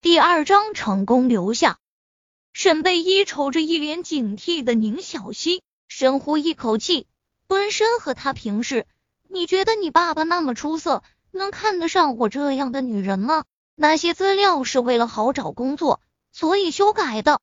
[0.00, 1.80] 第二章成功留下。
[2.52, 7.08] 沈贝依瞅着一脸警惕的宁小溪，深呼一口气，
[7.48, 8.86] 蹲身和他平视。
[9.26, 13.44] 你觉得你爸爸那么出色，能看得上我这样的女人吗？
[13.74, 17.40] 那些资料是为了好找工作，所以修改的。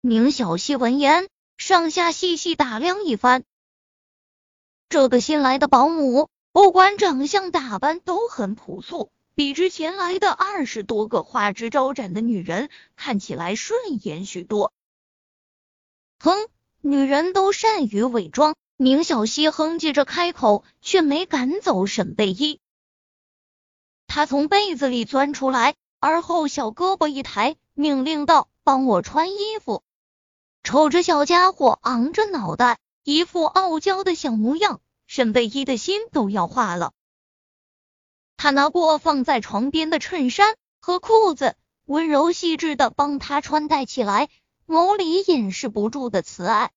[0.00, 1.28] 宁小溪闻言，
[1.58, 3.44] 上下细细打量一番。
[4.88, 14.70] 这个新来的保姆，不管长相打扮都很朴素，比之前来的二十多个花枝招展的女人看起来顺眼许多。
[16.18, 16.46] 哼，
[16.82, 18.54] 女人都善于伪装。
[18.76, 22.60] 宁小溪哼唧着开口，却没赶走沈贝依。
[24.06, 29.82] 他从被子里钻出来，而后小胳膊一抬，命令道：“帮我穿衣服。”
[30.62, 36.92] 瞅着小家伙昂着脑袋，一副傲娇的小模样，沈贝依的心都要化了。
[38.42, 44.30] 他拿过放在床边的衬衫和裤子，温柔细致的帮他穿戴起来，
[44.66, 46.70] 眸里掩饰不住的慈爱。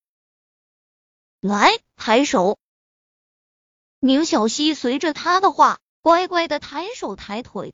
[1.40, 2.60] 来，抬手。
[4.02, 7.74] 宁小溪随着他的话，乖乖的抬手抬腿。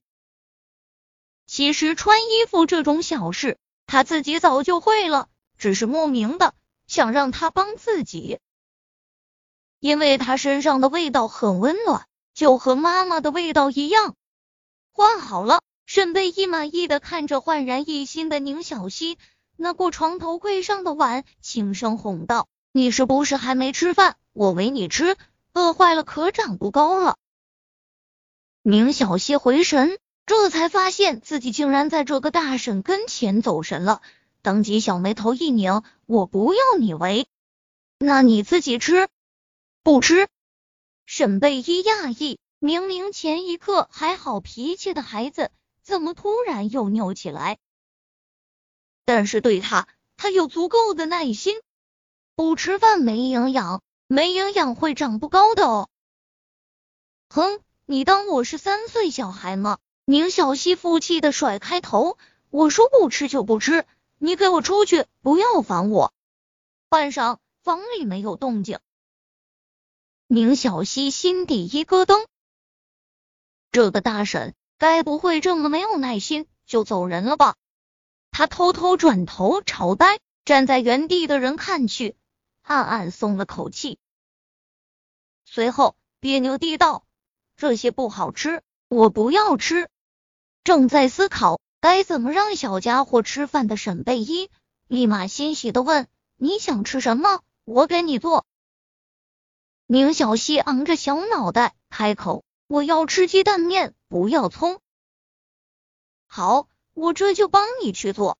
[1.47, 6.53] 其实穿衣服这种小事，他自己早就会了，只是莫名的
[6.85, 8.37] 想让他帮自己，
[9.79, 12.05] 因为他身上的味道很温暖，
[12.39, 14.15] 就和妈妈的味道一样。
[14.93, 19.17] 换好了，沈贝依满意的看着焕然一新的宁小溪，
[19.57, 22.47] 拿过床头柜上的碗，轻声哄道。
[22.71, 24.15] 你是不是还没吃饭？
[24.31, 25.17] 我喂你吃，
[25.51, 27.17] 饿坏了可长不高了。
[28.61, 34.01] 宁小溪回神，这才发现自己竟然在这个大婶跟前走神了，
[34.41, 37.27] 当即小眉头一拧：“我不要你喂，
[37.97, 39.09] 那你自己吃。”
[39.83, 40.29] 不吃。
[41.11, 45.49] 沈贝依讶异，明明前一刻还好脾气的孩子，
[45.81, 47.57] 怎么突然又拗起来？
[49.05, 49.87] 但是对他，
[50.17, 51.59] 他有足够的耐心。
[52.35, 55.89] 不吃饭没营养，没营养会长不高的哦。
[57.29, 59.79] 哼，你当我是三岁小孩吗？
[60.05, 62.19] 宁小溪负气的甩开头，
[62.51, 63.87] 我说不吃就不吃，
[64.19, 66.13] 你给我出去，不要烦我。
[66.87, 68.79] 半晌，房里没有动静，
[70.31, 72.27] 宁小溪心底一咯噔，
[73.71, 77.55] 这个大婶该不会这么没有耐心就走人了吧？
[78.29, 82.15] 他偷偷转头朝呆站在原地的人看去。
[82.61, 83.97] 暗暗松了口气，
[85.45, 87.07] 随后别扭地道
[87.57, 89.89] ：“这些不好吃，我不要吃。”
[90.63, 94.51] 正在思考该怎么让小家伙吃饭的沈贝依，
[94.85, 96.07] 立马欣喜的问
[96.37, 97.41] ：“你想吃什么？
[97.65, 98.45] 我给你做。”
[99.91, 104.79] 宁小溪昂着小脑袋开口：“我要吃鸡蛋面，不要葱。”
[106.29, 108.37] 好，我这就帮你去做。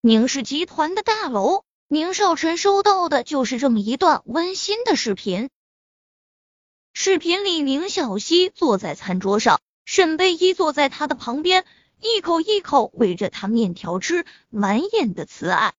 [0.00, 1.64] 宁氏集团的大楼。
[1.88, 5.50] 宁少臣收到的就是这么一段温馨的视频。
[6.92, 11.64] 视频里，宁小溪坐在餐桌上，沈贝依坐在他的旁边，
[11.98, 15.74] 一口一口喂着他面条吃，满眼的慈爱。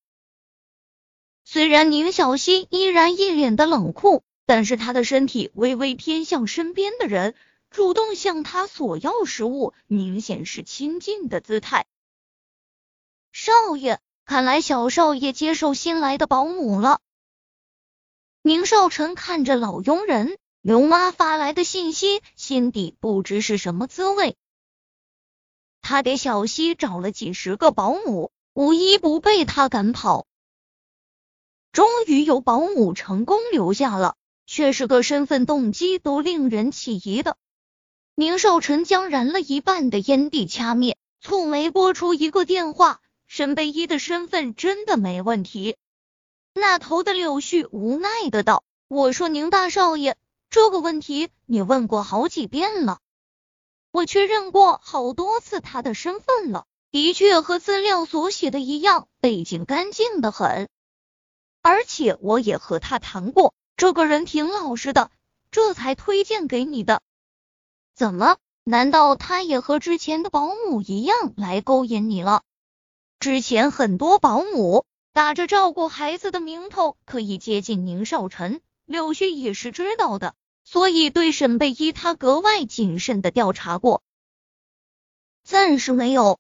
[1.45, 7.35] 虽然宁小溪依然一脸的冷酷，但是他的身体微微偏向身边的人，
[7.69, 11.85] 主动向他索要食物，明显是亲近的姿态。
[13.31, 13.99] 少爷。
[14.25, 16.99] 看来小少爷接受新来的保姆了。
[18.41, 24.35] 宁少臣看着老佣人刘妈发来的信息，心底不知是什么滋味。
[25.81, 30.25] 他给小溪找了几十个保姆，无一不被他赶跑。
[31.71, 34.15] 终于有保姆成功留下了，
[34.51, 37.37] 却是个身份动机都令人起疑的。
[38.15, 42.99] 宁少臣将燃了一半的烟蒂掐灭，蹙眉拨出一个电话。
[43.27, 45.77] 沈贝依的身份真的没问题。
[46.55, 50.17] 那头的柳絮无奈的道：“我说宁大少爷，
[50.49, 52.97] 这个问题你问过好几遍了，
[53.91, 60.67] 我确认过好多次他的身份了，的确和资料所写的一样，背景干净的很。
[61.61, 65.09] 而且我也和他谈过，这个人挺老实的，
[65.51, 67.01] 这才推荐给你的。
[67.95, 68.35] 怎么？
[68.65, 72.43] 难道他也和之前的保姆一样来勾引你了？”
[73.21, 80.35] 之前很多保姆打着照顾孩子的名头可以接近宁少臣，柳絮也是知道的，
[80.65, 84.03] 所以对沈贝依他格外谨慎的调查过。
[85.45, 86.37] 暂时没有，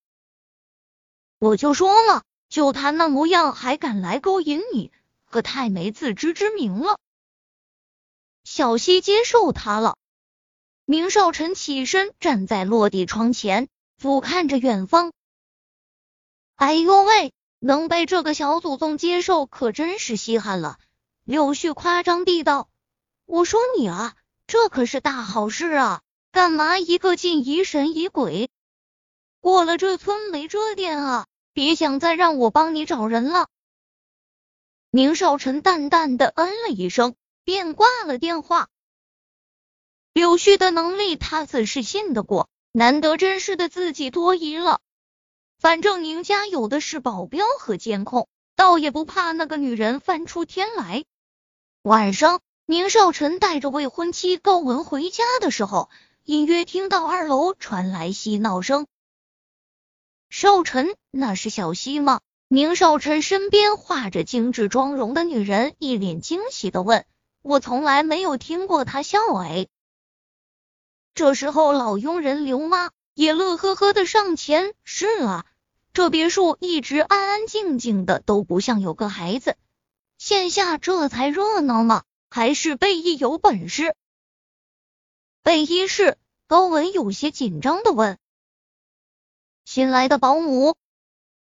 [1.39, 4.91] 我就说了，就他那模样还敢来勾引你，
[5.29, 6.99] 可太没自知之明了。
[8.51, 9.95] 小溪接受他了。
[10.85, 15.13] 宁少臣起身站在落地窗前，俯瞰着远方。
[16.55, 20.79] 哎呦喂，能被这个小祖宗接受，可真是稀罕了。
[21.25, 22.69] 柳絮夸张地道
[23.27, 24.15] ：“我说你啊，
[24.47, 26.01] 这可是大好事啊，
[26.31, 28.49] 干嘛一个劲疑神疑鬼？
[29.41, 33.47] 过了这村没这店啊，别想再让我帮你找人了。”
[34.89, 37.13] 宁少臣淡淡的嗯了一声，
[37.49, 38.67] 便挂了电话。
[40.13, 42.47] 柳絮的能力，他自是信得过。
[42.73, 44.81] 难得真是的自己多疑了。
[45.57, 51.05] 反正宁家有的是保镖和监控，倒也不怕那个女人翻出天来。
[51.81, 55.89] 晚上，宁少臣带着未婚妻高文回家的时候，
[56.25, 58.85] 隐约听到二楼传来嬉闹声。
[60.29, 62.21] 少臣，那是小溪吗？
[62.47, 67.07] 宁少臣身边画着精致妆容的女人一脸惊喜的问
[67.41, 69.67] ：“我从来没有听过他笑哎。”
[71.15, 75.45] 这时候，老佣人刘妈也乐呵呵的上前：“是啊，
[75.93, 79.57] 这别墅一直安安静静的，都不像有个孩子，
[80.17, 82.03] 线下这才热闹呢。
[82.31, 83.95] 还是贝依有本事。”
[85.41, 88.19] 贝一是高文有些紧张的问
[89.65, 90.75] ：“新来的保姆？”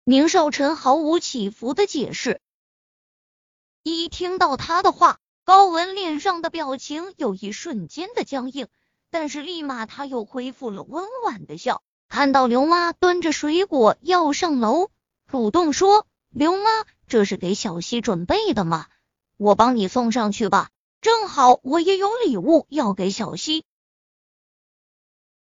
[0.05, 2.39] 宁少臣毫无起伏的解释。
[3.83, 8.67] 一听到他的话，高文脸上的表情有一瞬间的僵硬。
[9.09, 14.91] 但是立马他又恢复了温婉的笑，看到刘妈端着水果要上楼，
[15.25, 16.69] 主动说：“刘妈，
[17.07, 18.85] 这是给小溪准备的吗？
[19.37, 20.69] 我帮你送上去吧，
[21.01, 23.65] 正好我也有礼物要给小溪。”